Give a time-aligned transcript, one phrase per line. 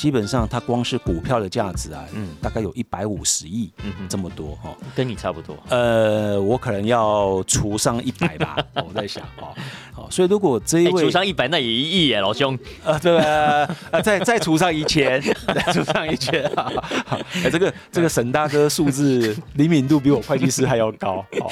[0.00, 5.54] 基本上它光是股票的价值啊，嗯，大概有一百五十亿，嗯这么多哈，跟你差不多。
[5.68, 9.54] 呃，我可能要除上一百吧， 我在想哦，
[9.92, 12.58] 好，所以如果这一位除上一百，那也一亿耶，老兄。
[12.82, 13.68] 呃，对啊，
[14.02, 16.42] 再再除上一千，再除上一千，
[17.44, 21.50] 哎，这个这个沈大哥数字 灵敏度比我会计师还要高，好，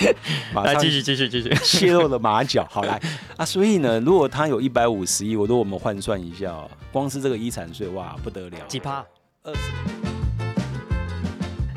[0.54, 1.54] 马上继续继续继续。
[1.62, 2.98] 泄露了马脚，好来。
[3.36, 6.56] 啊，所以呢，如果他有一百五十亿，我都我们换算一下，
[6.90, 9.04] 光是这个遗产税，哇，不得了，几趴？
[9.42, 9.72] 二十。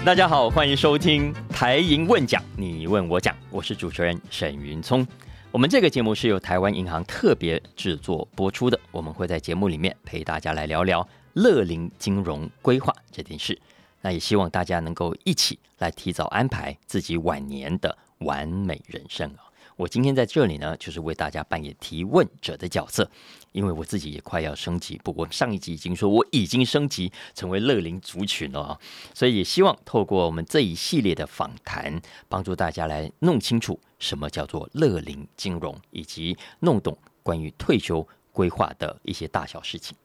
[0.05, 5.05] 大家好，欢迎收听台银问讲，你问我讲，我是主持人沈云聪。
[5.51, 13.59] 我们这个节目是由台湾银行特别制作播出的，我们会在节目里面陪大家来聊聊乐龄金融规划这件事。
[14.01, 19.45] 那也希望大家能够一起来提早安排自己晚年的完美人生啊！
[19.75, 23.09] 我今天在这里呢，就是为大家扮演提问者的角色，
[23.51, 24.99] 因为我自己也快要升级。
[25.03, 28.79] 不过上一集已经说我已经升级成为乐龄族群了啊，
[29.13, 39.95] 所以也希望透过我们这一系列的访谈，帮助大家来弄清楚什么叫做乐龄金融，以及弄懂关于退休规划的一些大小事情。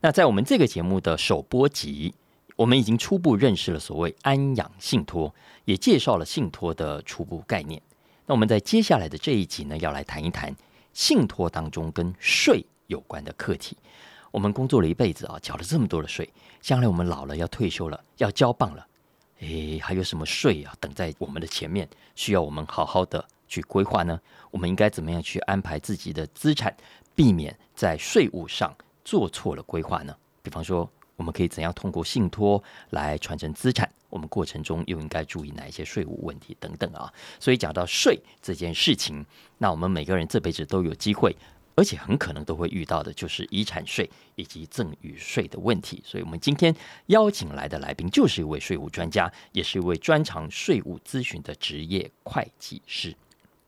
[0.00, 2.14] 那在我们这个节目的首播集，
[2.54, 5.34] 我们已经初步认识了所谓安养信托，
[5.64, 7.80] 也介绍了信托的初步概念。
[8.26, 10.54] 那我们在接下来的这一集呢，要来谈一谈
[10.92, 13.76] 信托当中跟税有关的课题。
[14.30, 16.28] 我们工作了一辈子啊，缴了这么多的税，
[16.60, 18.86] 将来我们老了要退休了，要交棒了，
[19.40, 24.20] 诶，还有什么税啊等在我们的前面，需要我们好好的去规划呢？
[24.50, 26.76] 我们应该怎么样去安排自己的资产，
[27.14, 30.14] 避免在税务上做错了规划呢？
[30.42, 33.90] 比方说，我们可以怎样通过信托来传承资产？
[34.10, 37.12] 我们过程中又应该注意哪一些税务问题等等啊？
[37.40, 39.24] 所以讲到税这件事情，
[39.58, 41.36] 那我们每个人这辈子都有机会，
[41.76, 46.02] 而且很可能都会遇到的，就是遗产税以及赠与税的问题。
[46.04, 46.74] 所以我们今天
[47.06, 53.14] 邀请来的来宾就是一位税务专家，也是一位专长税务咨询的职业会计师。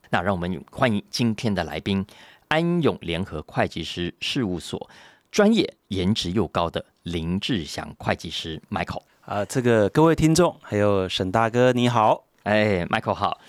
[0.09, 2.05] 那让我们欢迎今天的来宾——
[2.49, 4.89] 安永联合会计师事务所
[5.31, 9.03] 专业、颜值又高的林志祥会计师 Michael。
[9.21, 13.39] 啊，这个各位听众，还有沈大哥，你好，哎，Michael 好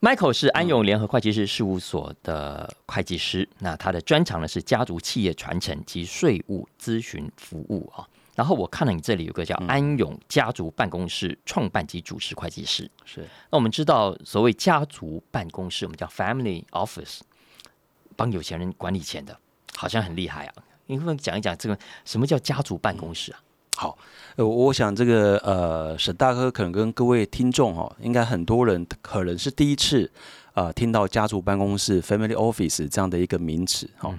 [0.00, 8.08] ，Michael 是安永联合会计师事务所的会计师，那他的专长呢是家族企业传承及税务咨询服务啊。
[8.34, 13.20] 然后我看了你这里有个叫安永家族办公室创办及主持会计师，是。
[13.50, 17.20] 那我们知道所谓家族办公室，我们叫 Family Office，
[18.16, 19.38] 帮有钱人管理钱的，
[19.74, 20.54] 好像很厉害啊。
[20.86, 23.42] 你可不可以讲一讲这个什么叫家族办公室啊？
[23.80, 23.96] 好，
[24.36, 30.10] 呃，我想这个呃，沈大哥可能跟各位听众哈，应该很多人可能是第一次
[30.52, 34.14] 啊听到家族办公室 （family office） 这样的一个名词哈。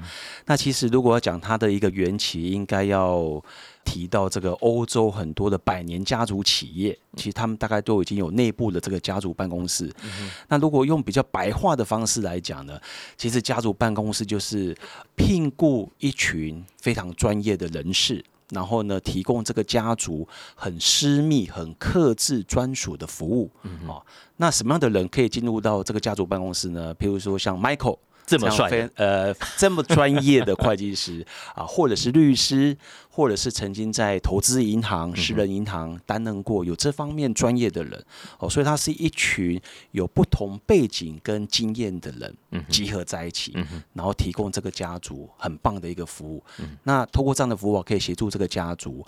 [0.48, 3.40] 那其实如果要讲它的一个缘起，应该要
[3.86, 9.94] 提到这个欧洲很多的百年家族企业，其实他们大概都已经有内部的这个家族办公室。
[10.48, 12.82] 那如果用比较白话的方式来讲呢，
[13.16, 14.76] 其实家族办公室就是
[15.16, 18.26] 聘雇一群非常专业的人士。
[18.52, 23.50] 然后呢，提供这个家族很私密、很克制、专属的服务。
[23.88, 24.02] 哦，
[24.38, 26.94] 那什么样的人可以进入到这个家族办公室呢？
[26.96, 27.98] 譬如说像 Michael。
[28.24, 32.78] 这么帅，呃，这么专业的会计师啊，或者是律师，
[33.12, 38.04] 或者是曾经在投资银行、私人银行担任过有这方面专业的人
[38.40, 39.62] 哦，所以他是一群
[39.92, 42.36] 有不同背景跟经验的人
[42.70, 43.54] 集合在一起，
[43.94, 46.42] 然后提供这个家族很棒的一个服务。
[46.84, 49.06] 那通过这样的服务，可以协助这个家族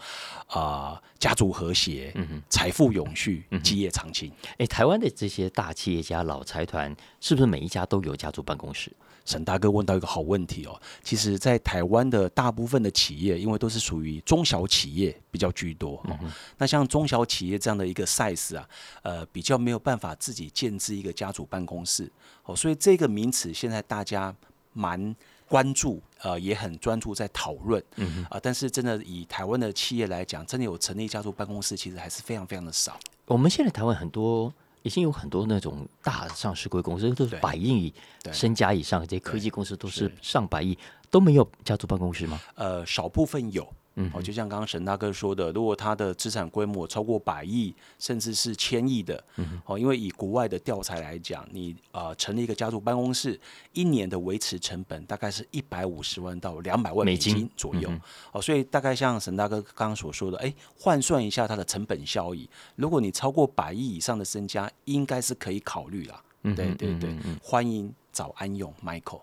[0.47, 2.13] 啊，家族和谐，
[2.49, 4.29] 财富永续，基业长青。
[4.57, 8.91] 哎，台湾的这些大企业家、老财团，是不是每一家都有家族办公室？
[9.25, 16.19] 沈大哥问到一个好问题哦，其实，在台湾的大部分的企业，因为都是属于中小企业比较居多哦。
[16.57, 18.67] 那像中小企业这样的一个 size 啊，
[19.01, 22.11] 呃，比较没有办法自己建制一个家族办公室
[22.43, 24.35] 哦，所以这个名词现在大家
[24.73, 25.15] 蛮
[25.47, 27.81] 关注，呃，也很专注在讨论。
[27.95, 32.99] 嗯啊，但是真的以台湾的企业来讲，真的有成立家族办公室，其实还是非常非常的少。
[33.27, 34.53] 我们现在台湾很多。
[34.83, 37.93] 已经有很多那种大上市贵公司都是百亿
[38.31, 40.77] 身家以上，这些科技公司都是上百亿，
[41.09, 42.39] 都没有家族办公室吗？
[42.55, 43.67] 呃，少部分有。
[43.95, 53.39] 嗯，哦，就像刚刚沈大哥说的，如果他的资产规模超过百亿，甚至是千亿的，嗯，哦，因为以国外的调查来讲，你呃成立一个家族办公室，
[53.73, 57.91] 一年的维持成本大概是一百五十万到两百万美金左右，
[58.31, 66.21] 哦，所以大概像沈大哥刚刚所说的，哎，换算一下它的成本效益，如果你超过百亿以上的身家，应该是可以考虑啦。
[66.41, 69.21] 对对对，欢迎找安永 Michael。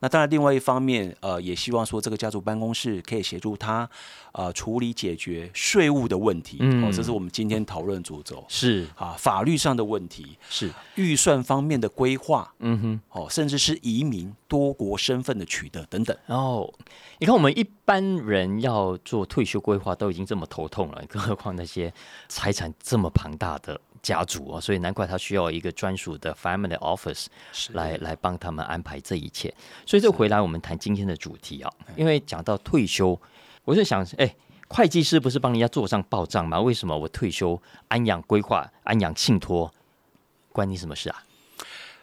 [0.01, 3.89] 那当然，另外一方面，呃，也希望说这个家族办公室可以协助他，
[4.33, 6.57] 呃，处理解决税务的问题。
[6.61, 13.01] 嗯哦，这是我们今天讨论主轴是啊，法律上的问题，是，预算方面的规划，嗯哼。
[13.11, 16.17] 哦，甚至是移民多国身份的取得等等。
[16.27, 16.73] 然后
[17.19, 21.93] 你看，我们一般人要做退休规划都已经这么头痛了，更何况那些
[22.29, 27.27] 财产这么庞大的家族啊，所以难怪他需要一个专属的 family office
[27.73, 29.55] 来来帮他们安排这一切。
[29.87, 33.21] 所以这回来我们谈今天的主题啊，因为讲到退休，
[33.65, 34.35] 我就想，哎。
[34.73, 36.61] 会计师不是帮人家做账报账吗？
[36.61, 39.69] 为什么我退休安养规划、安养信托，
[40.53, 41.21] 关你什么事啊？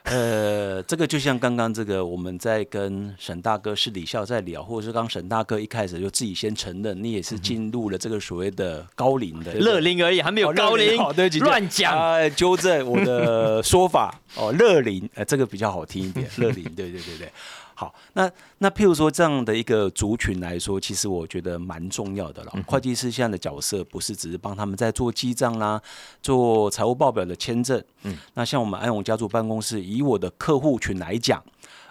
[0.09, 11.94] 呃，这个就像刚刚这个，我们在跟沈大哥是李笑在聊，或者是刚沈大哥一开始就自己先承认，你也是进入了这个所谓的高龄的乐龄而已，还没有哦高龄，好对乱讲。
[11.94, 17.31] 啊，纠正我的说法哦，乐龄，呃，这个比较好听一点， 乐龄，对对对对。
[17.79, 18.27] 好，那
[18.57, 22.51] 那譬如说这样的一个族群来说，其实我觉得蛮重要的了。
[22.65, 25.79] 会计师现在的角色不是只是帮他们在做记账啦，
[26.24, 27.79] 做财务报表的签证。
[28.01, 31.44] 嗯，那像我们安永家族办公室，以我的客户群来讲。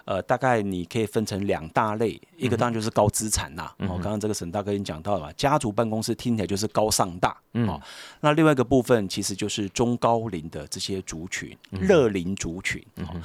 [0.03, 3.75] 呃，大概你可以分成两大类，一个当然就是高资产啦。
[3.79, 7.35] 哦，刚刚这个沈大哥已经讲到了，家族办公室听起来就是高上大。
[7.51, 7.77] 哦，
[8.21, 12.81] 那另外一个部分其实就是中高龄的这些族群，乐龄族群。
[12.99, 13.19] 哦，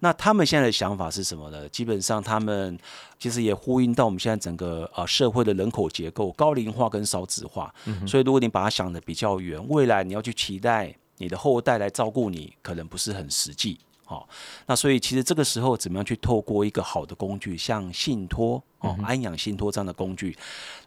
[0.00, 1.68] 那他们现在的想法是什么呢？
[1.70, 2.78] 基本上他们
[3.18, 7.74] 其实也呼应到我们现在整个呃社会的人口结构高龄化跟少子化。
[8.06, 13.78] 所以如果你把它想的比较远，未来你要去期待你的后代来照顾你，可能不是很实际。
[14.04, 14.26] 好，
[14.64, 20.34] 那所以其实这个时候怎么样去透过一个好的工具，像信托哦、安养信托这样的工具，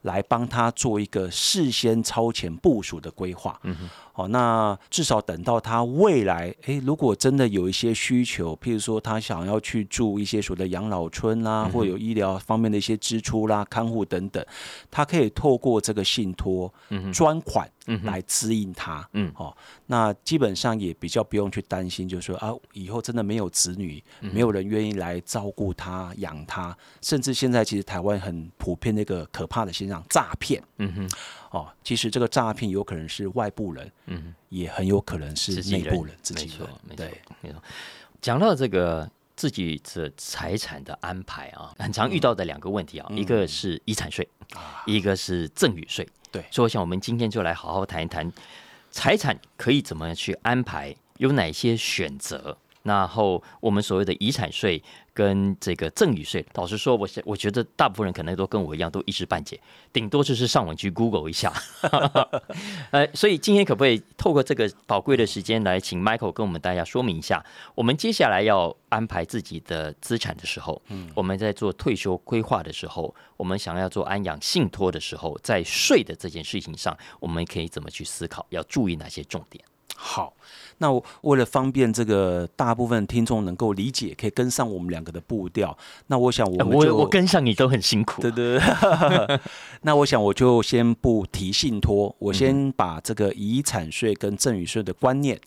[0.01, 3.59] 来帮他做一个事先超前部署的规划。
[3.61, 3.89] 嗯
[4.21, 14.45] 好，那至少等到他未来，诶，如果真的有一些需求，譬如说他想要去住一些所谓的养老村啦，或有医疗方面的一些支出啦、看护等等，
[14.91, 16.71] 他可以透过这个信托
[17.11, 17.67] 专款
[18.03, 19.07] 来支应他。
[19.13, 19.57] 嗯，好，
[19.87, 30.61] 那基本上也比较不用去担心，就是说啊，以后真的没有子女，没有人愿意来照顾他、养他，甚至现在其实台湾很普遍的一个可怕的现象——诈骗。
[30.77, 31.09] 嗯哼，
[31.51, 37.61] 哦，其实这个诈骗有可能是外部人，嗯，也很有可能是内部人、自己人没错，没错对，没错。
[38.21, 44.27] 讲到这个自己的财产的安排啊，很常遇到的两个问题啊，一个是遗产税，
[44.85, 46.07] 一个是赠与税。
[46.31, 48.31] 对所以我想我们今天就来好好谈一谈
[48.89, 52.57] 财产可以怎么去安排，有哪些选择。
[52.83, 54.81] 然后我们所谓的遗产税
[55.13, 59.59] 跟这个赠与税，老实说，我我觉得大部分人可能都跟我一样，都一知半解，
[59.91, 61.53] 顶多就是上网去 Google 一下。
[62.91, 67.45] 呃，所以今天可不可以透过这个宝贵的时间来，请 Michael 跟我们大家说明一下，
[67.75, 79.63] 我们接下来要安排自己的资产的时候，嗯，我们在做退休规划的时候，我们想要做安养信托的时候，在税的这件事情上，我们可以怎么去思考，要注意哪些重点？
[80.03, 80.33] 好，
[80.79, 85.77] 那我为了方便这个大部分听众能够理解，可以跟上我们两个的步调，
[86.07, 89.39] 那我想我们就我我跟上你都很辛苦，对对对，
[89.83, 95.39] 那我想我就先不提信托，我先把这个遗产税跟赠与税的观念，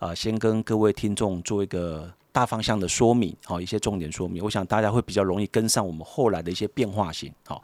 [0.00, 7.62] 呃，先跟各位听众做一个大方向的说明，好、一些重点说明，我想大家会比较容易跟上我们后来的一些变化性，好、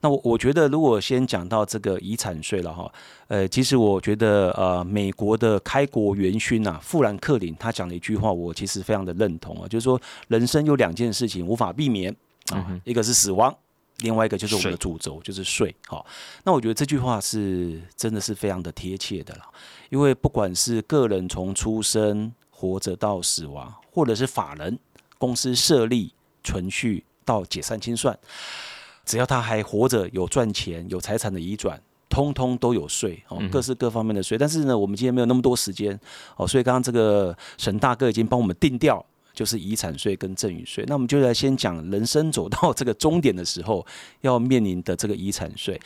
[0.00, 2.92] 那我我觉得，如果先讲到这个遗产税了哈，
[3.28, 12.14] 呃，其实我觉得呃，美国的开国元勋呐、富兰克林他讲了一句话，我其实非常的认同啊，就是说人生有两件事情无法避免
[12.52, 13.54] 啊，一个是死亡。
[14.00, 15.74] 另外一个就是我们的主轴，就是税。
[15.86, 16.04] 好，
[16.44, 19.42] 那我觉得这句话是真的是非常的贴切的了，
[19.88, 24.78] 因为不管是个人从出生活着到死亡，或者是法人
[25.18, 28.18] 公司设立、存续到解散清算，
[29.04, 34.38] 只要他还活着、有赚钱、有财产的移转，通通都有税哦，各式各方面的税。
[34.38, 36.00] 但是呢，我们今天没有那么多时间
[36.36, 39.04] 哦，所以刚刚这个沈大哥已经帮我们定调。
[39.36, 43.86] 就是遗产税跟赠与税，那我们就来先讲人生走到这个终点的时候
[44.22, 45.78] 要面临的这个遗产税。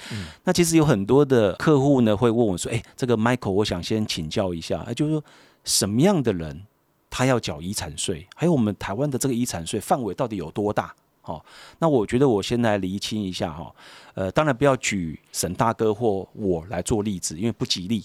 [0.44, 5.24] 那其实有很多的客户呢会问我说：“哎、这个 Michael，我想先请教一下，哎，就是说
[5.64, 6.66] 什么样的人
[7.08, 8.26] 他要缴遗产税？
[8.34, 11.44] 还有我们台湾的这个遗产税范围到底有多大？”好、
[11.78, 13.72] 那我觉得我先来厘清一下哈。
[14.14, 18.02] 呃，当然不要举沈大哥或我来做例子，因为不吉利。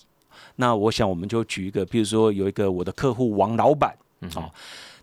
[0.57, 3.95] 那我想我们就举一个，比如说有一个我的客户王老板，
[4.31, 4.53] 好、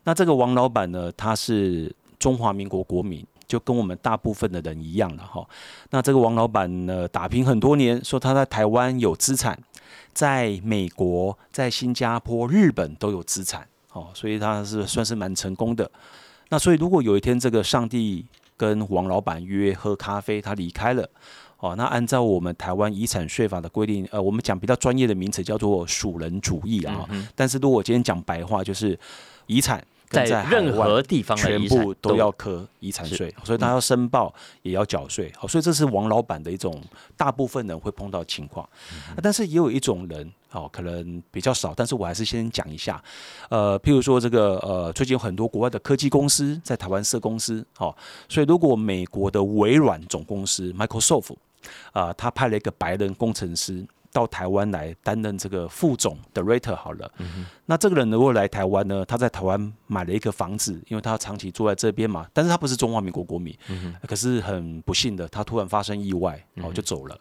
[0.04, 5.44] 那这个王老板呢，他是中华民国国民，就跟我们大部分的人一样了哈。
[5.90, 9.59] 那这个王老板呢，打拼很多年，说他在台湾有资产，
[10.12, 15.90] 在美国、在新加坡、日本都有资产，哦，所以他是算是蛮成功的。
[16.49, 21.08] 那所以如果有一天这个上帝跟王老板约喝咖啡，他离开了，
[21.58, 27.08] 哦，那按照我们台湾遗产税法的规定，呃，我们讲比较专业的名词叫做属人主义啊。
[27.34, 28.99] 但是如果我今天讲白话，就是
[29.46, 29.84] 遗产。
[30.12, 35.33] 在任何地方全部都要科遗产税，所以他要申报也要缴税。
[35.37, 36.81] 好，所以这是王老板的一种
[37.16, 38.69] 大部分人会碰到情况。
[39.23, 43.02] 但是也有一种人，哦，可能比较少，但是我还是先讲一下。
[43.49, 47.95] 呃，譬如说这个呃，最近有很多国外的科技公司在台湾设公司，哦，
[48.28, 51.35] 所以如果美国的微软总公司 Microsoft
[51.92, 53.85] 啊，他派了一个白人工程师。
[54.12, 57.11] 到台湾来担任这个副总的 rater 好了，
[57.64, 59.02] 那这个人如果来台湾呢？
[59.07, 63.57] 他在台湾买了一个房子，因为他长期住在这边嘛，但是他不是中华民国国民，
[64.07, 67.19] 可是很不幸的，他突然发生意外，然后就走了。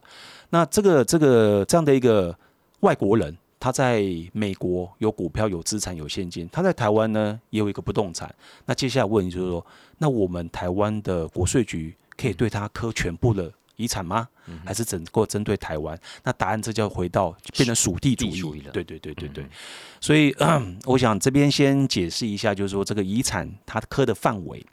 [0.49, 2.37] 那这个这个这样的一个
[2.81, 8.33] 外国人，他在美国有股票、有资产、有现金，他在台湾呢也有一个不动产。
[8.65, 9.65] 那接下来问就是说，
[9.97, 13.49] 那我们台湾的国税局可以对他科全部的？
[13.77, 14.27] 遗产吗？
[14.65, 15.97] 还是整个针对台湾？
[16.23, 18.71] 那答案这就要回到变成属地主义了。
[18.71, 19.45] 对对对对对。
[19.99, 20.35] 所以
[20.85, 24.65] 我想这边先解释一下，就是说这个遗产它科的范围。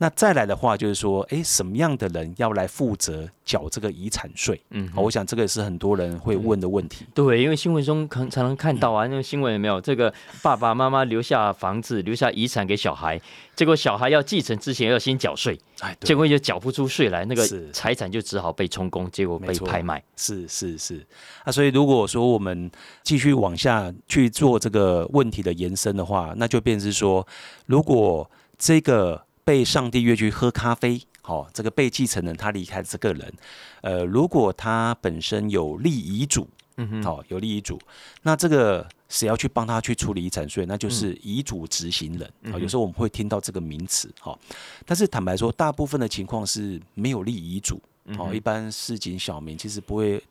[0.00, 4.60] 那再来的话，就是说，哎，什么样的人要来负责缴这个遗产税？
[4.70, 7.04] 嗯，我想这个也是很多人会问的问题。
[7.12, 9.80] 对，因为新闻中可能常常看到啊，那个新闻有没有？
[9.80, 13.20] 这个爸爸妈妈留下房子、留下遗产给小孩，
[13.56, 20.02] 结果小孩要继承之前要先缴税，哎，结果就缴不出税来，那个财产就只好被充公，结果被拍卖。
[20.16, 21.06] 是是是。
[21.44, 22.70] 啊，所以如果说我们
[23.02, 27.26] 继续往下去做这个问题的延伸的话，那就变是说，
[27.66, 29.24] 如果这个。
[29.48, 33.32] 被上帝约去喝咖啡，好，这个被继承人他离开这个人，
[33.80, 36.46] 呃，如果他本身有立遗嘱，
[36.76, 37.80] 嗯哼，好，有立遗嘱，
[38.24, 40.66] 那这个谁要去帮他去处理遗产税？
[40.66, 42.30] 那就是遗嘱执行人。
[42.52, 44.38] 哦，有时候我们会听到这个名词，哈，
[44.84, 47.80] 但是坦白说，大部分的情况是没有立遗嘱，
[48.16, 50.22] 哦，一般市井小民其实不会。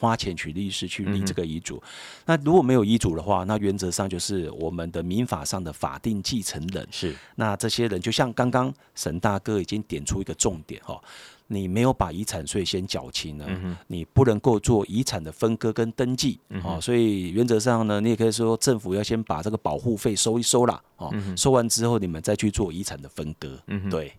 [0.00, 1.80] 花钱取律师去立这个遗嘱，
[2.24, 6.86] 那如果没有遗嘱的话，那原则上就是我们的民法上的法定继承人。
[6.90, 11.00] 是，那这些人就像刚刚沈大哥已经点出一个重点哈，
[11.46, 13.46] 你没有把遗产税先缴清呢，
[13.86, 16.80] 你不能够做遗产的分割跟登记哦。
[16.80, 23.60] 所以原则上呢，你也可以说政府要先把这个保护费收一收啦，哦，收完之后你们再去做遗产的分割。
[23.68, 24.12] 嗯，对。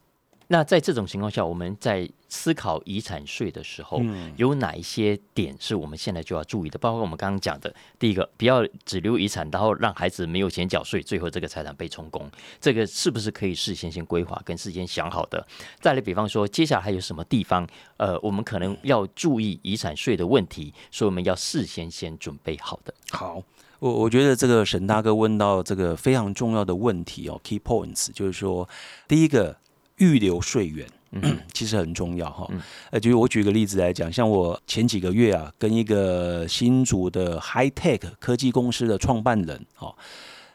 [0.48, 4.00] 那在这种情况下，我们在思考遗产税的时候，
[4.38, 6.78] 有哪一些点是我们现在就要注意的？
[6.78, 12.30] 包括我们刚刚讲的，第一个，不要只留遗产，然后让孩子没有钱缴税，最后这个财产被充公，
[12.62, 15.46] 这个是不是可以事先先规划跟事先想好的？
[15.82, 22.94] 再来，比方说，接下来还有什么地方，呃，我们可能要注意遗产税的问题，所以我们要事先先准备好的。
[23.10, 23.42] 好，
[23.80, 28.70] 我我觉得这个沈大哥问到这个非常重要的问题哦，key points，就是说，
[29.08, 29.58] 第一个。
[29.98, 30.88] 预留税源，
[31.54, 32.48] 其实很重要哈。
[32.92, 39.96] 呃，就是我举个例子来讲，像我前几个月啊，跟一个新竹的 High Tech 科技公司的创办人，哈。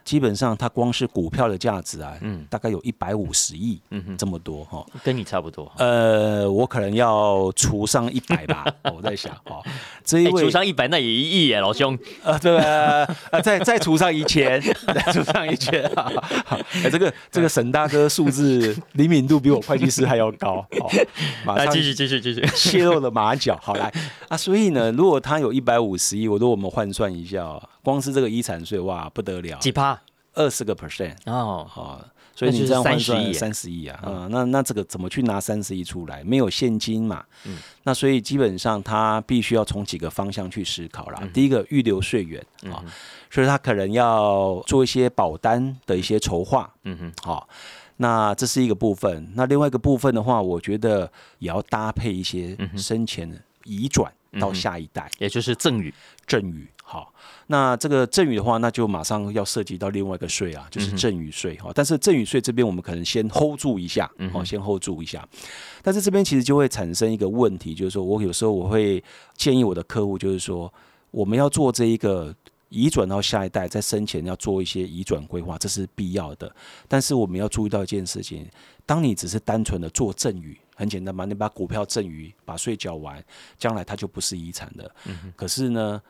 [0.04, 5.71] 基本上，它光是股票的价值啊，嗯，大概有一百五十亿，嗯哼，这么多哈，跟你差不多。
[5.76, 9.62] 呃，我可能要除上一百吧， 我在想，哦，
[10.04, 11.99] 这一位除上一百，那也一亿耶，老兄。
[12.23, 13.07] 呃，对啊，
[13.42, 15.83] 再再除上一千，再除上一千，
[16.83, 20.90] 哎，这个这个沈大哥数字灵敏度比我会计师还要高，好，
[21.45, 22.47] 马上继续继续继续。
[22.54, 23.92] 泄露了马脚，好来。
[24.28, 27.61] 啊，所以呢，如果他有一百五十亿，我说我们换算一下。
[27.82, 30.00] 光是这个遗产税哇不得了，几趴？
[30.32, 32.00] 二十个 percent 哦，好，
[32.37, 36.22] 所以你这样换算三十亿啊，啊，那那这个怎么去拿三十亿出来？
[36.22, 41.20] 没有现金嘛，嗯，那所以基本上他必须要从几个方向去思考啦。
[41.34, 42.40] 第一个预留税源
[42.72, 42.78] 啊，
[43.28, 47.49] 所以他可能要做一些保单的一些筹划，嗯哼，好，
[47.96, 49.32] 那这是一个部分。
[49.34, 51.10] 那另外一个部分的话，我觉得
[51.40, 55.92] 也要搭配一些生前的移转到下一代，也就是赠与，
[56.28, 56.68] 赠与。
[57.50, 61.71] 好，那这个赠与的话，那就马上要涉及到另外一个税啊，就是赠与税哈。
[61.75, 65.28] 但是赠与税这边我们可能先 hold 住一下，哦，先 hold 住一下。
[65.83, 69.02] 但是这边其实就会产生一个问题，就是说我有时候我会
[69.35, 70.73] 建议我的客户，就是说
[71.11, 72.35] 我们要做这一个
[72.69, 76.54] 移转到下一代，在生前要做一些移转规划，这是必要的。
[76.87, 78.49] 但是我们要注意到一件事情，
[78.87, 83.21] 当你只是单纯的做赠与，很简单嘛，你把股票赠与，把税缴完，
[83.59, 84.88] 将来它就不是遗产的。
[85.35, 86.00] 可是呢？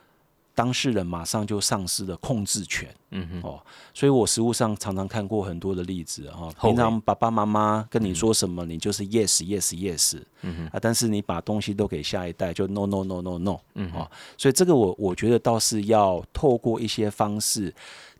[0.54, 3.62] 当事人马上就丧失了控制权，嗯哼，哦，
[3.94, 6.50] 所以我实物上常常看过很多的例子哈。
[6.60, 10.66] 平常爸爸妈妈跟你说什么，你就是 yes yes yes，嗯哼。
[10.66, 17.74] 啊，但是你把东西都给下一代，就 no no no no no，嗯哦，所以这个我我觉得倒是要透过一些方式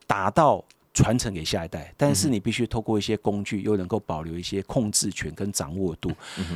[0.07, 6.11] 达到传承给下一代，但是你必须透过一些工具，又能够保留一些控制权跟掌握度。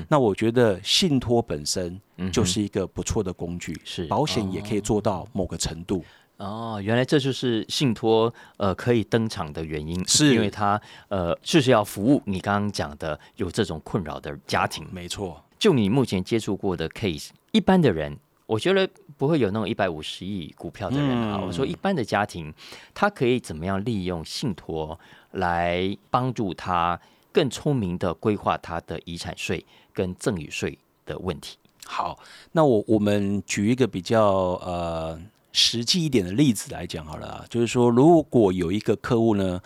[0.08, 2.00] 那我觉得信托本身
[2.32, 6.04] 就是一个不错的工具，是保险也可以做到某个程度。
[6.36, 14.84] 哦，原来这就是信托呃可以登场的原因，是因为它呃就是要服务你刚刚讲的有这种困扰的家庭。
[14.90, 21.38] 没错，就你目前接触过的 case，一般的人，我觉得不会有那种一百五十亿股票的人啊。
[21.40, 22.52] 嗯我说一般的家庭，
[22.92, 24.98] 他可以怎么样利用信托
[25.32, 27.00] 来帮助他
[27.32, 31.56] 更聪明的规划他的遗产税跟赠与税的问题？
[31.86, 32.18] 好，
[32.52, 34.24] 那我我们举一个比较
[34.64, 35.20] 呃
[35.52, 39.60] 实际一点的例子来讲好了啊，就是说，如果有一个客户呢，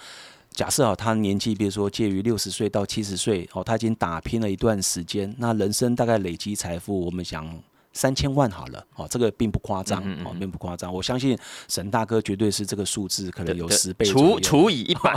[0.51, 7.49] 假设啊，他年纪比如说介于六十岁到七十岁，哦，他已经打拼了一段时间，那人生大概累积财富，我们想
[7.93, 11.37] 三千万好了，哦，这个并不夸张，哦，并不夸张，我相信
[11.69, 15.15] 沈大哥绝对是这个数字可能有十倍除除以一百，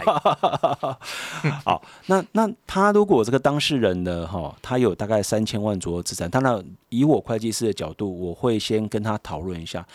[1.63, 9.85] 好，那那他如果这个当事人呢，哈，他有大概三千万左右资产，当然以我会计师的角度，我会先跟他讨论一下，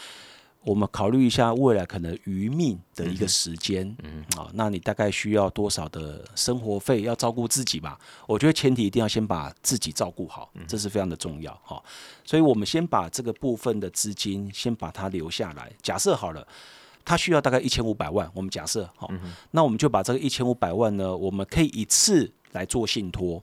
[0.67, 7.97] 我们考虑一下未来可能余命的一个时间，嗯，好，那你大概需要多少的生活费要照顾自己吧？
[8.27, 11.81] 我觉得前提一定要先把自己照顾好，这是非常的重要，哈，
[12.25, 16.47] 所以我们先把这个部分的资金先把它留下来，假设好了。
[17.09, 19.09] 他需要大概一千五百万，我们假设好，
[19.53, 23.41] 那我们就把这个一千五百万呢，我们可以一次来做信托，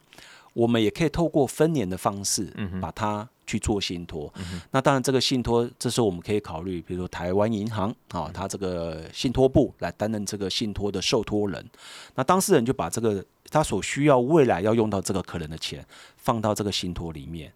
[0.51, 4.31] 我们也可以透过分年的方式把它去做信托。
[4.71, 11.69] 那当然，这个信托这时候我们可以考虑，比如说台湾银行啊，它这个信托部来担任这个信托的受托人。
[12.15, 15.85] 那当事人就把这个他所需要未来要用到这个可能的钱
[16.17, 17.51] 放到这个信托里面。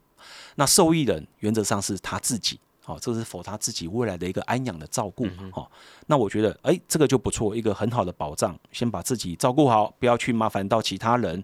[0.56, 2.60] 那受益人原则上是他自己。
[2.88, 5.28] 好，这是否他自己未来的一个安养的照顾？
[5.52, 5.70] 好，
[6.06, 8.58] 那我觉得，哎，这个就不错，一个很好的保障。
[8.72, 11.44] 先把自己照顾好，不要去麻烦到其他人，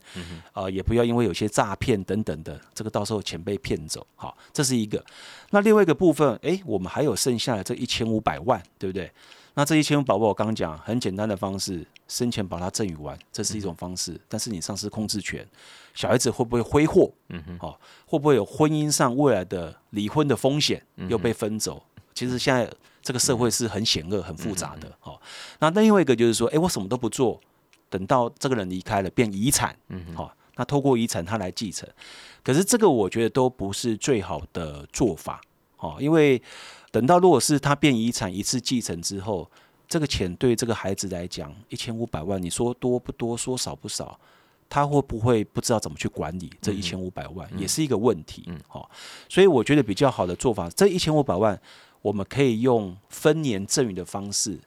[0.54, 4.08] 呃，也不要因为有些诈骗等等的，这个到时候钱被骗走。
[4.16, 5.04] 好，这是一个。
[5.50, 9.12] 那另外一个部分，哎，我们还有剩下的这一千五百万，对不对？
[9.56, 14.18] 那这一千五百万，我刚刚讲很简单的方式，生前把它赠与完，这是一种方式。
[14.30, 15.46] 但是你丧失控制权，
[15.94, 17.14] 小孩子会不会挥霍？
[17.30, 21.84] 嗯哼，好、会不会有婚姻上未来的离婚的风险，又被分走？
[22.14, 24.92] 其实现在这个社会是很险恶、很复杂的。
[25.02, 25.20] 哦、
[25.60, 27.40] 那另外一个就是说，哎，我什么都不做，
[27.90, 31.88] 等到这个人离开了，变遗产，嗯哼，好、那透过遗产他来继承。
[32.44, 35.42] 可是这个我觉得都不是最好的做法，
[35.78, 36.42] 哦，因为
[36.92, 39.50] 等到如果是他变遗产一次继承之后，
[39.88, 44.20] 这个钱对这个孩子来讲，一千五百万，你说多不多，说少不少，
[44.74, 48.44] 他会不会不知道怎么去管理这一千五百万，也是一个问题。
[48.48, 48.90] 嗯好、
[49.30, 51.62] 所以我觉得比较好的做法，这一千五百万，
[52.02, 54.58] 我们可以用分年赠与的方式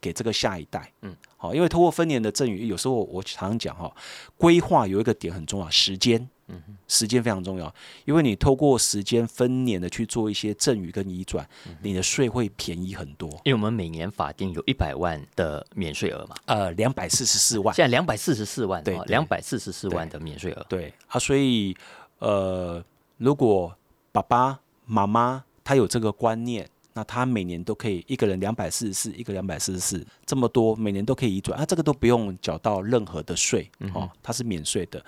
[0.00, 0.92] 给这个下一代。
[1.02, 3.94] 嗯，好，因为通过分年的赠与，有时候我常常讲哈，
[4.36, 6.28] 规划有一个点很重要，时间。
[6.48, 11.44] 嗯，时间非常重要，因为你透过时间分年的去做一些赠与跟移转，
[11.82, 13.28] 你的税会便宜很多。
[13.44, 17.74] 因为我们每年法定有一百万的免税额嘛，呃，两百四十四万。
[17.74, 20.64] 现在两百四十四万，对对两百四十四万的免税额。
[20.68, 21.76] 对啊，所以
[22.20, 22.80] 呃，
[23.16, 23.76] 如果
[24.12, 35.04] 爸爸妈妈他有这个观念，那他每年都可以一个人两百四十四，一个两百四十四，这么多，每年都可以移转，啊，这个都不用缴到任何的税，哦，它是免税的。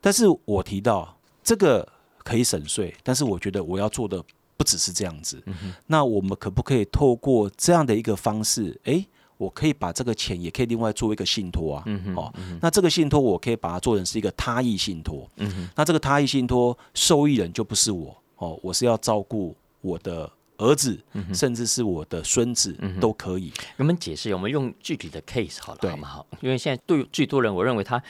[0.00, 1.86] 但是我提到这个
[2.24, 4.22] 可以省税，但是我觉得我要做的
[4.56, 5.42] 不只是这样子。
[5.86, 9.06] 那我们可不可以透过这样的一个方式，诶，
[9.36, 11.84] 我可以把这个钱也可以另外做一个信托啊，
[12.16, 15.28] 哦，那这个信托我可以把它做成是一个他益信托，
[15.74, 18.16] 那这个他益信托受益人就不是我。
[18.36, 20.96] 哦，我是要照顾我的儿子，
[21.34, 23.52] 甚至是我的孙子都可以。
[23.76, 26.08] 我们解释，我们用具体的 case 好了，好吗？
[26.08, 26.26] 好？
[26.40, 28.00] 因为现在对最多人，我认为他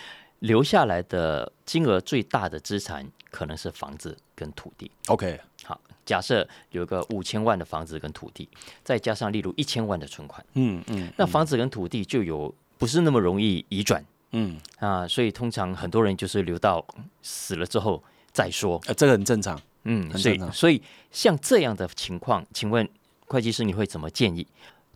[0.40, 4.90] 留下来的金额最大的资产可能是房子跟土地。
[5.08, 8.48] OK，好，假设有一个五千万的房子跟土地，
[8.84, 16.86] 再加上例如一千万的存款，嗯嗯那房子跟土地就有不是那么容易移转嗯，啊，所以通常很多人就是留到
[17.22, 18.80] 死了之后再说。
[18.86, 19.60] 呃，这个很正常。
[19.84, 22.86] 嗯，很正常所以所以像这样的情况，请问
[23.26, 24.46] 会计师你会怎么建议？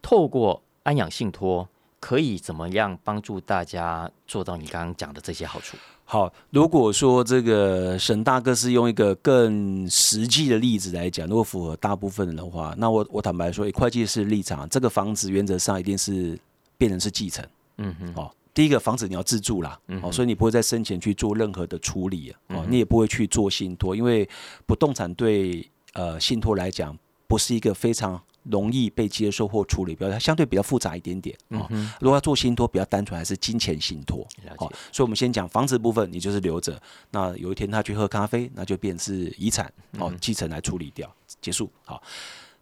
[0.03, 1.67] 透过安养信托
[2.03, 5.77] 可以怎么样帮助大家做到你刚刚讲的这些好处？
[6.05, 16.37] 好，如果说这个沈大哥是用一个更实际的例子来讲，如果符合大部分人的话，那我我坦白说，以会计师立场，这个房子原则上一定是
[16.77, 17.47] 变成是继承。
[17.77, 24.29] 嗯哼，哦，第一个房子你要自住啦，哦，所以你不会在生前去做任何的处理啊哦，你也不会去做信托，因为
[24.67, 31.69] 不动产对呃信托来讲不是一个非常容易被接受或处理，比较它相对比较复杂一点点哦。
[32.01, 34.27] 如果要做信托，比较单纯还是金钱信托。
[34.57, 36.81] 好，所以我们先讲房子部分，你就是留着。
[37.11, 42.03] 那有一天他去喝咖啡，那就变是遗产哦，继承来处理掉，结束好。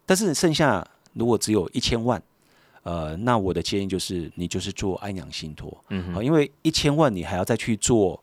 [0.05, 2.21] 但是剩下如果只有一千万，
[2.83, 8.21] 呃，那我的建议就是你就是做安养信托，嗯，好，因为一千万你还要再去做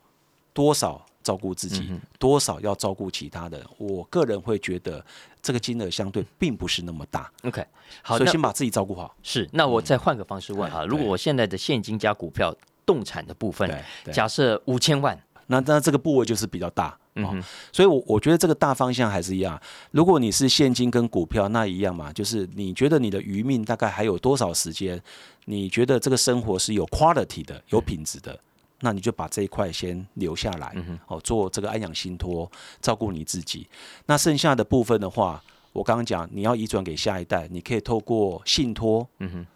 [0.53, 1.05] 多少？
[1.29, 5.05] 照顾自己多少要照顾其他的，我个人会觉得
[5.43, 7.31] 这个金额相对并不是那么大。
[7.43, 7.63] OK，
[8.01, 9.15] 好，所以先把自己照顾好。
[9.23, 13.71] 是，那我再换个方式问哈，如果我现在的现金加股票动产的部分，
[14.11, 16.99] 假设五千万，那那这个部位就是比较大。
[17.21, 19.61] 嗯，所以，我我觉得这个大方向还是一样。
[19.91, 24.99] 如果你是现金跟股票，那一样嘛，就是你觉得你的余命大概还有多少时间？
[25.45, 28.39] 你觉得这个生活是有 quality 的、有品质的？
[28.81, 30.75] 那你就把这一块先留下来，
[31.07, 33.67] 哦，做这个安养信托，照顾你自己。
[34.07, 39.47] 那剩下的部分的话，我刚刚讲，你要移转给下一代，你可以透过信托，嗯哼，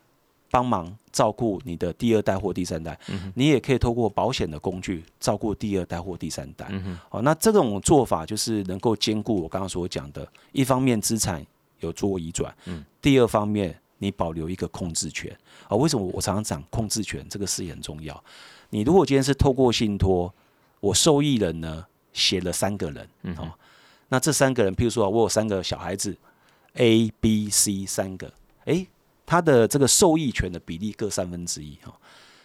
[0.50, 2.98] 帮忙照顾你的第二代或第三代。
[3.08, 6.66] 嗯你也可以透过保险的工具照顾第二代或第三代。
[6.70, 11.44] 嗯哼，哦，那这种做法就是能够兼顾我刚刚所讲的，一方面资产
[11.78, 15.30] 有做移转，嗯，第二方面你保留一个控制权。
[15.68, 18.22] 啊，为什么我常常讲控制权这个事也很重要？
[18.72, 20.34] 你如果今天是透过信托，
[20.80, 23.06] 我受益人呢写了三个人，
[23.36, 23.52] 哦，
[24.08, 26.16] 那这三个人，譬如说我有三个小孩子
[26.74, 28.32] ，A、B、C 三个，
[28.64, 28.86] 诶，
[29.26, 31.92] 他的这个受益权的比例各三分之一，哈。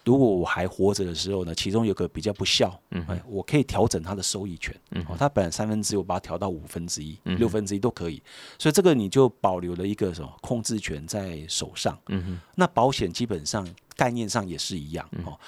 [0.04, 8.22] 如果我还活着的时候呢，其中有个比较不孝，嗯，我可以调整他的收益权，嗯，他本来三分之一，我把它调到五分之一、六分之一都可以，
[8.58, 12.40] 所以这个你就保留了一个什么控制权在手上，嗯哼。
[12.54, 15.38] 那保险基本上概念上也是一样，哦。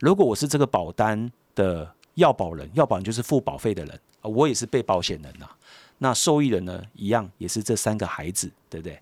[0.00, 5.48] 如果我是这个保单的要保人，要保人就是付保费的人，我也是被保险人呐。
[5.98, 8.98] 那受益人呢，一样也是这三个孩子，对不对？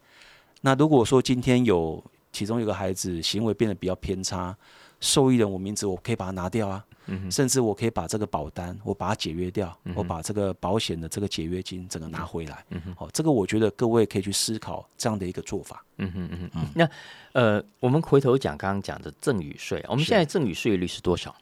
[0.61, 4.56] 那如果说今天有其中一个孩子行为变得比较偏差，
[5.00, 6.84] 受益人我名字我可以把它拿掉啊，
[7.30, 12.64] 甚至我可以把这个保单我把它解约掉，我把这个保险的这个解约金整个拿回来。
[12.96, 15.84] 好，这个我觉得各位可以去思考这样的一个做法。
[15.98, 16.88] 嗯哼嗯哼，那
[17.32, 21.34] 呃，我们回头讲刚刚讲的赠与税，我们现在赠与税率是多少？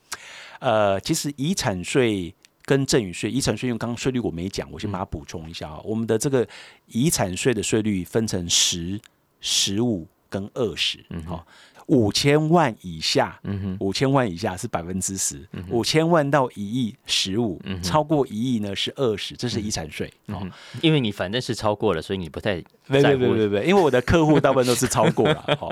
[0.60, 5.80] 呃，其实遗产税跟赠与税，遗产税用刚刚税率我没讲，我先把它补充一下啊。
[5.84, 6.46] 我们的这个
[6.86, 9.00] 遗产税的税率分成十、
[9.40, 11.46] 十五跟二十，嗯，好。
[11.88, 13.40] 五千万以下，
[13.78, 20.12] 五千万以下是百分之十，五千万到一亿十五，超过一亿呢是二十，这是遗产税。
[20.26, 20.44] 哦，
[20.82, 23.18] 因为你反正是超过了，所以你不太在乎。
[23.18, 25.44] 对对对，因为我的客户大部分都是超过了。
[25.60, 25.70] 好，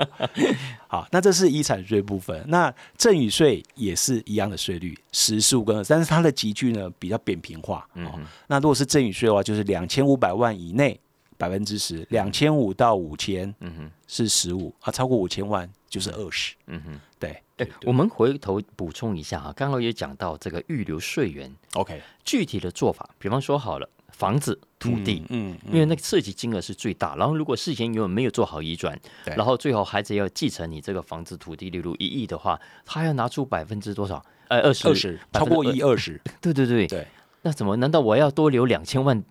[0.87, 2.41] 好，那这是遗产税部分。
[2.47, 7.85] 那赠与税也是一样的税率，十、十五跟二，但是它的集聚呢比较扁平化。
[7.95, 8.09] 嗯，
[8.47, 10.97] 那如果是赠与税的话，就是两千五百万以内。
[11.37, 34.23] 百分之十，两千五到五千，嗯哼，是十五啊，超过五千万就是二十，嗯哼，对，哎，我们回头补充一下啊，刚刚也讲到这个预留税源，OK，具体的做法，比方说好了，房子、土地，嗯，因为那个涉及金额是最大，然后如果事前有没有做好移转，然后最后孩子要继承你这个房子、土地，例如一亿的话，他要拿出百分之多少？
[34.47, 36.85] 呃，二十，二十，超过一二十，对对对。
[36.85, 37.07] 对，
[37.41, 37.75] 那怎么？
[37.77, 39.23] 难道我要多留两千万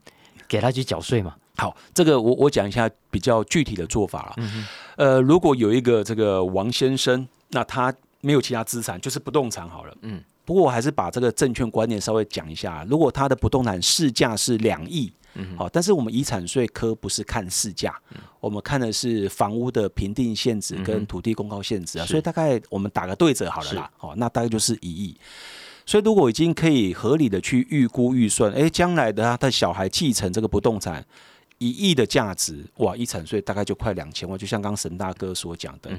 [0.49, 1.37] 给他去缴税吗？
[1.57, 4.49] 好，这个我我讲一下比较具体的做法了。
[4.97, 9.97] 呃，如果有一个这个王先生，那他没有其他资产，就是不动产好了。
[10.03, 12.85] 嗯，不过我还是把这个证券观念稍微讲一下。
[12.91, 17.97] 如果他的不动产市价是两亿，嗯，好，但是我们遗产税科不是看市价，
[18.41, 23.91] 我们看的是房屋的评定限值跟土地公告限值啊，所以大概我们打个对折好了啦。
[23.97, 25.17] 好，那大概就是一亿。
[25.87, 31.05] 所以如果已经可以合理的去预估预算，哎，将来的他的小孩继承这个不动产。
[31.59, 32.97] 一亿的价值，哇！
[32.97, 35.91] 遗产税大概就快两千万，就像刚沈大哥所讲的，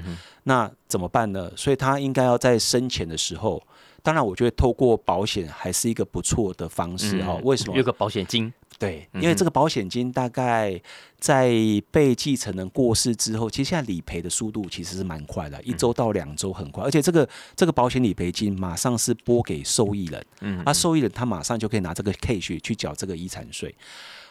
[0.44, 1.50] 那怎么办呢？
[1.56, 3.62] 所以他应该要在生前的时候，
[4.02, 7.40] 当然，我觉得透过保险还是一个不错的方式哈。
[7.42, 7.76] 为什么？
[7.76, 10.80] 有个保险金，对，因为这个保险金大概
[11.18, 11.50] 在
[11.90, 23.74] 被继承人过世之后，其实现在理赔的速度其实是蛮快的，一周到两周很快，而且这个这个保险理赔金马上是拨给受益人，嗯，啊受益人他马上就可以拿这个 cash 去缴这个遗产税。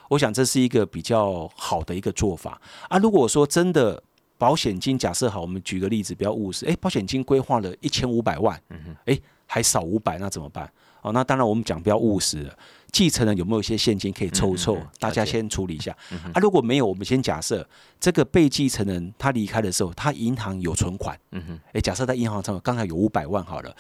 [0.09, 2.97] 我想这是一个比较好的一个做法啊！
[2.97, 4.01] 如果说真的
[4.37, 10.71] 保险金，假设好，我们举个例子比较务实，诶，保险金规划了一千五百万，嗯哼，诶，还少五百，那怎么办？
[11.01, 12.57] 哦，那当然我们讲比较务实了，
[12.91, 14.77] 继承人有没有一些现金可以凑凑？
[14.99, 15.95] 大家先处理一下
[16.33, 16.39] 啊！
[16.41, 17.67] 如果没有，我们先假设
[17.99, 23.75] 这个被继承人他离开的时候，他银行有存款，嗯哼，诶，假设在银行上刚才有五百万好了。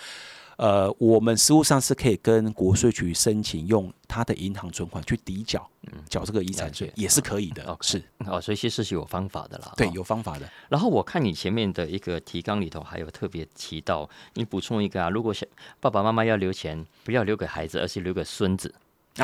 [0.57, 5.69] 呃，我们实务上是可以跟国税局申请用他的银行存款去抵缴，
[6.09, 7.63] 缴这个遗产税也是可以的。
[7.65, 9.73] OK 是，哦，所以其实是有方法的啦。
[9.75, 10.49] 对，哦有方法的。
[10.69, 15.47] 然后我看你前面的一个提纲里头还有特别提到，你补充一个啊，如果想
[15.79, 18.73] 爸爸妈妈要留钱，不要留给孩子，而是留给孙子。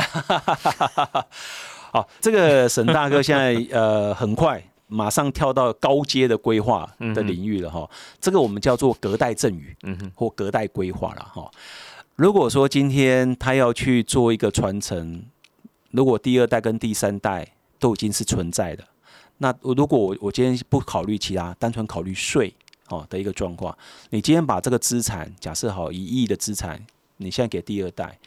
[1.91, 4.63] 好，这个沈大哥现在呃很快
[4.93, 7.89] 马上跳到高阶的规划的领域了哈。
[8.19, 11.49] 这个我们叫做隔代赠与，嗯哼，或隔代规划了哈。
[12.17, 15.23] 如果说今天他要去做一个传承，
[15.91, 17.47] 如果第二代跟第三代
[17.79, 18.83] 都已经是存在的，
[19.37, 22.53] 那如果我我今天不考虑其他，单纯考虑税
[22.89, 23.75] 哦的一个状况，
[24.09, 26.85] 你今天把这个资产假设好一亿的资产，
[27.17, 28.19] 你现在给第二代，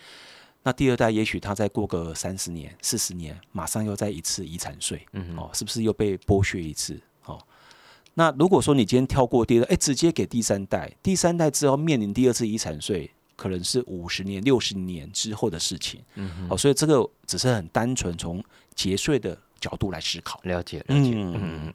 [0.65, 6.99] 那第二代也许他再过个三十年、四十年，马上又再一次遗产税，嗯哦，是不是又被剥削一次？
[7.27, 7.39] 哦，
[8.15, 16.03] 那如果说你今天跳过第二，哎，直接给第三代，第三代之后面临第二次遗产税，可能是五十年、六十年之后的事情。
[16.15, 18.43] 嗯哼，哦，所以这个只是很单纯从
[18.75, 20.41] 节税的角度来思考。
[20.45, 21.13] 了解了解。
[21.15, 21.35] 嗯
[21.67, 21.75] 嗯，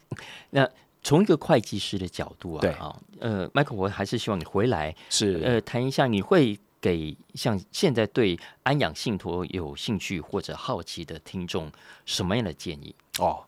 [0.49, 0.67] 那
[1.03, 11.71] 从一个会计师的角度啊，对啊，呃，Michael，我还是希望你回来，是，呃，谈一下你会给像现在对安养信托有兴趣或者好奇的听众
[12.05, 12.93] 什么样的建议？
[13.19, 13.43] 哦，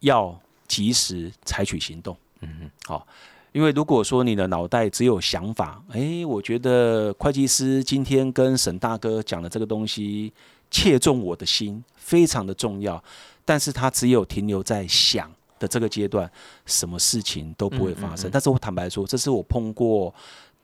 [0.00, 2.16] 要及时采取行动。
[2.40, 3.06] 嗯哼，好、
[3.52, 10.32] 因为如果说你的脑袋只有想法，诶，我觉得会计师今天跟沈大哥讲的这个东西
[10.70, 13.02] 切中我的心，非常的重要，
[13.44, 16.30] 但是他只有停留在想的这个阶段，
[16.66, 18.28] 什么事情都不会发生。
[18.28, 20.14] 嗯嗯嗯但是我坦白说，这是我碰过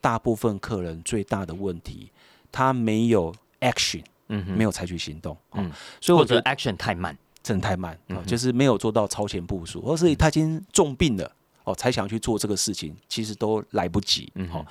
[0.03, 2.11] 大部分客人最大的问题，
[2.51, 5.37] 他没有 action，嗯哼，没有采取行动。
[5.53, 7.17] 嗯嗯，所以我觉得 action 太慢。
[7.41, 11.29] 真的太慢，嗯就是没有做到超前部署，或是他已经重病了
[11.65, 14.31] 哦，才想去做这个事情，其实都来不及。
[14.35, 14.65] 嗯哈哦，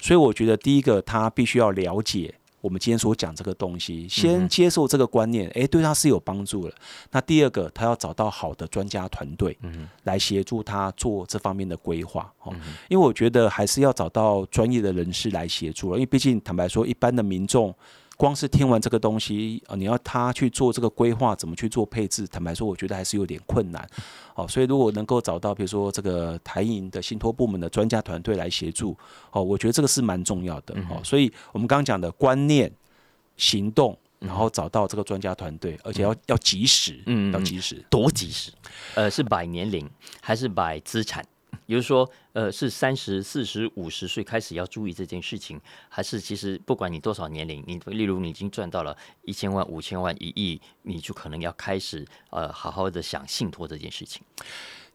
[0.00, 6.74] 所以我觉得第一个他必须要了解我们今天所讲这个东西，嗯先接受这个观念，诶，对他是有帮助的。
[7.10, 12.32] 那第二个，他要找到好的专家团队嗯哼，来协助他做这方面的规划。
[12.42, 17.74] 哦，嗯因为我觉得还是要找到专业的人士来协助了，因为毕竟坦白说，一般的民众
[18.18, 23.88] 光是听完这个东西，呃，你要他去做这个规划，怎么去做配置，坦白说，我觉得还是有点困难。
[24.34, 28.96] 哦，所以如果能够找到比如说这个台银的信托部门的专家团队来协助，
[29.30, 30.74] 哦，我觉得这个是蛮重要的。
[30.90, 32.68] 哦，所以我们刚刚讲的观念、
[33.36, 37.84] 行动，然后找到这个专家团队，而且要要及时，嗯嗯要及时。
[37.88, 38.50] 多及时？
[38.96, 39.88] 呃，是摆年龄
[40.20, 41.24] 还是摆资产？
[41.66, 54.22] 比如说，呃，是三十四十五十岁开始要注意这件事情，还是其实不管你多少年龄，你例如你已经赚到了一千万、五千万、一亿，你就可能要开始呃好好的想信托这件事情。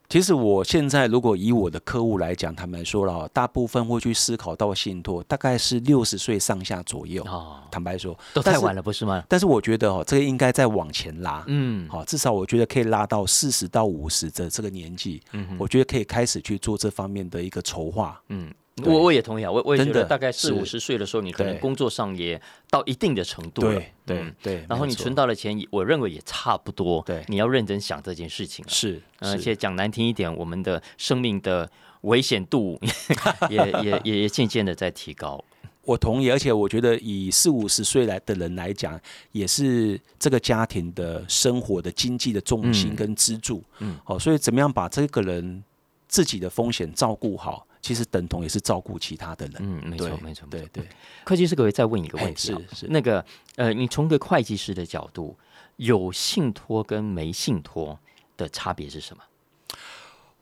[0.08, 7.24] 其实我现在如果以我的客户来讲，他们说了，大部分会去思考到信托，大概是六十岁上下左右。
[7.24, 9.24] 哦，坦白说，都太晚了，不是吗？
[9.28, 11.42] 但是我觉得哦，这个应该再往前拉。
[11.48, 18.20] 嗯，好，至少我觉得可以拉到四十到五十的这个年纪，嗯我觉得可以开始去做这方面的一个筹划。
[18.28, 23.80] 嗯，对我我也同意啊，我我也觉得大概四五十岁的时候，你可能工作上也到一定的程度了。
[24.04, 27.00] 对对然后你存到的钱，我认为也差不多。
[27.06, 28.70] 对你要认真想这件事情了。
[28.70, 32.78] 是，是而且讲难听一点，我们的生命的危险度
[33.48, 35.42] 也也也也渐渐的在提高。
[35.82, 38.98] 我同意，而且我觉得以四五十岁来的人来讲，
[39.32, 43.62] 也是这个家庭的生活的经济的重心嗯跟支柱。
[43.78, 45.62] 嗯，好、所以怎么样把这个人
[46.08, 49.56] 自己的风险照顾好，其实等同也是照顾其他的人。
[49.58, 50.48] 嗯，没对错没错。
[50.50, 50.88] 对对，
[51.26, 53.22] 会计师各位再问一个问哎题、啊是是那个
[53.56, 55.36] 呃，你从个会计师的角度，
[55.76, 57.98] 有信托跟没信托
[58.38, 59.22] 的差别是什么？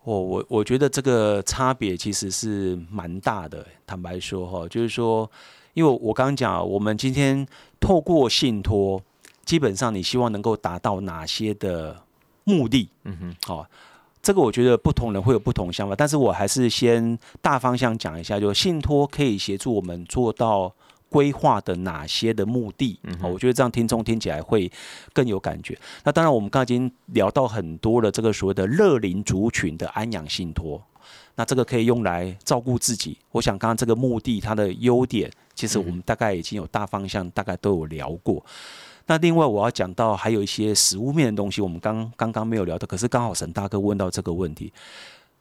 [0.04, 3.66] 我我我觉得这个差别其实是蛮大的。
[3.84, 5.28] 坦白说哈，就是说，
[5.74, 7.44] 因为我刚刚讲，我们今天
[7.80, 9.02] 透过信托，
[9.44, 12.02] 基本上你希望能够达到哪些的
[12.44, 12.88] 目的？
[13.04, 13.66] 嗯哼，好、
[14.22, 20.72] 这个我觉得不同人会有不同想法，但是我还是先大方向讲一下，就是信托可以协助我们做到
[21.08, 22.98] 规划的哪些的目的。
[23.02, 24.70] 嗯好、我觉得这样听众听起来会
[25.12, 25.76] 更有感觉。
[26.04, 30.80] 那当然，我们刚刚已经聊到很多了这个所谓的乐龄族群的安养信托。
[31.34, 33.18] 那这个可以用来照顾自己。
[33.32, 38.44] 我想刚刚这个目的它的优点，其实我们大概已经有大方向，大概都有聊过。
[39.06, 44.72] 那另外我要讲到还有一些实物面的东西，我们刚刚刚没有聊到，可是刚好沈大哥问到这个问题，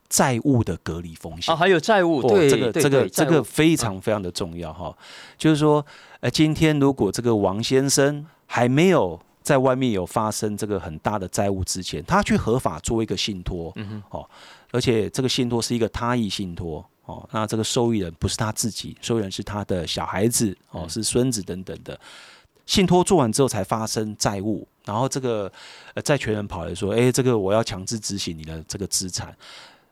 [0.09, 1.57] 债务的隔离风险哦，。
[1.57, 4.95] 还有债务，哦对，这个这个这个非常非常的重要哈，
[5.37, 5.85] 就是说，
[6.19, 14.29] 呃，今天如果这个王先生还没有在外面有发生这个很大的债务之前，他去合法做一个信托，嗯哼哦，
[14.71, 16.85] 而且这个信托是一个他意信托。
[17.05, 21.99] 哦，那这个受益人不是他自己，受益人是他的小孩子哦，是孙子等等的。
[22.71, 25.51] 信托做完之后才发生债务，然后这个
[25.93, 29.35] 呃债权人跑来说：“哎，这个我要强制执行你的这个资产。”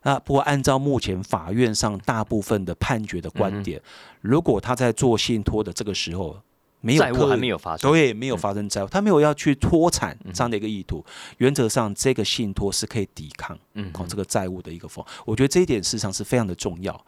[0.03, 3.81] 那不过按照目前法院上大部分的判决的观点，
[4.21, 6.39] 如果他在做信托的这个时候
[6.79, 11.03] 没有债务还没有发生，对，没有发生债务，他没有要去脱产这样的一个意图，
[11.39, 15.03] 原则上这个信托是可以抵抗嗯这个债务的一个风。
[15.25, 17.05] 我觉得这一点事实上是非常的重要。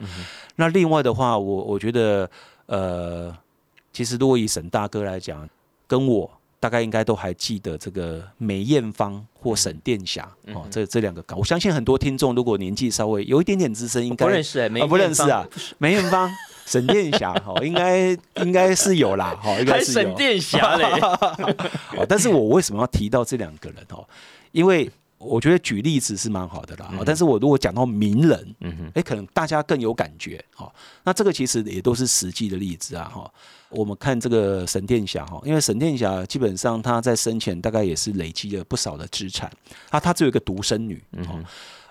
[0.57, 2.29] 那另外的话，我我觉得
[2.65, 3.33] 呃，
[3.93, 5.49] 其实如果以沈大哥来讲。
[5.91, 15.45] 跟我大概应该都还记得这个梅艳芳或沈殿霞哦，这这两个港，我相信很多听众如果年纪稍微有一点点资深，应该不认识，不认识啊。
[15.79, 16.31] 梅艳芳、
[16.65, 20.01] 沈殿霞哈，应该应该是有啦，哈，应该是有。
[20.01, 20.85] 沈殿霞嘞，
[21.97, 24.07] 哦，但是我为什么要提到这两个人哦？
[24.53, 24.89] 因为
[25.23, 30.71] 我觉得举例子是蛮好的啦，但是我如果讲到名人，嗯哼，哎，可能大家更有感觉，哈。
[31.03, 33.31] 那这个其实也都是实际的例子啊，哈。
[33.69, 39.49] 我们看这个沈殿霞哈，因为沈殿霞基本上她在生前大概也是累积了不少的资产，
[39.89, 41.39] 啊，她只有一个独生女，哦，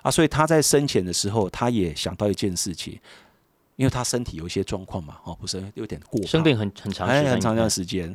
[0.02, 2.98] 啊，所以她在生前的时候，她也想到一件事情，
[3.76, 8.14] 因为她身体有一些状况嘛，哦，不是有点过生病很很长时间，很长一段时间，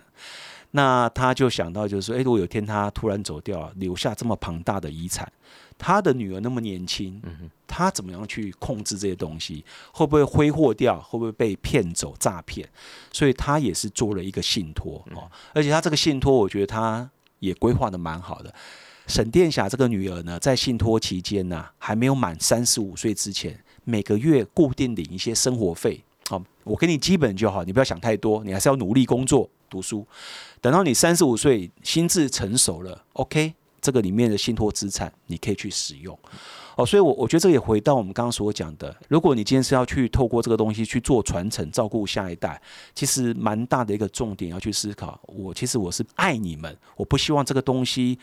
[0.75, 5.31] 那他就想到就是说，哎，如果有天他突然走掉，留下这么庞大的遗产。
[5.77, 7.21] 他的女儿那么年轻，
[7.65, 9.63] 他怎么样去控制这些东西？
[9.93, 10.99] 会不会挥霍掉？
[10.99, 12.67] 会不会被骗走、诈骗？
[13.09, 17.09] 所以他也是做了一个信托哦，而且他这个信托，我觉得他
[17.39, 18.53] 也规划的蛮好的。
[19.07, 26.03] 沈殿霞这个女儿呢，在信托期间呢，还没有满三十五岁之前，每个月固定领一些生活费。
[26.27, 30.07] 好，我给你基本就好，你不要想太多，你还是要努力工作、读书。
[30.61, 33.53] 等到你三十五岁，心智成熟了，OK。
[33.81, 36.17] 这个里面的信托资产，你可以去使用
[36.75, 42.59] 哦，所以，我我觉得这也回到我们刚刚所讲的，如果你今天是要去透过这个东西去做传承、照顾下一代，
[42.95, 45.19] 其实蛮大的一个重点要去思考。
[45.27, 48.17] 我其实我是爱你们，我不希望这个东西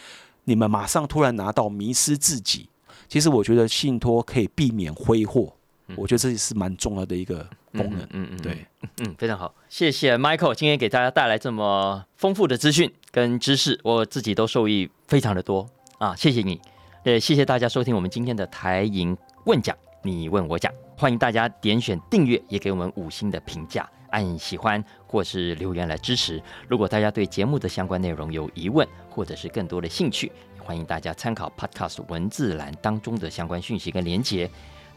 [0.47, 2.69] 你们马上突然拿到迷失自己。
[3.09, 5.55] 其实我觉得信托可以避免挥霍。
[5.97, 8.67] 我觉得这也是蛮重要的一个功能，嗯嗯，对，
[8.99, 15.69] 嗯，非常好，谢谢 Michael 今天给大家带来这么丰富的资讯跟知识，我自己都受益非常的多。
[15.99, 16.61] 啊，谢谢你，
[17.05, 26.43] 也，谢谢大家收听我们今天的台银问讲，你问我讲，欢迎大家点选订阅，也给我们五星的评价，按喜欢或是留言来支持。
[26.69, 34.51] 如果大家对节目的相关内容有疑问，或者是更多的兴趣，欢迎大家参考 Podcast 文字栏当中的相关讯息跟连结。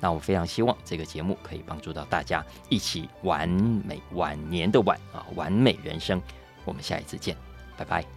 [0.06, 6.22] 那我非常希望这个节目可以帮助到大家，一起完美晚年的晚啊，完美人生。
[6.64, 7.36] 我们下一次见，
[7.76, 8.15] 拜拜。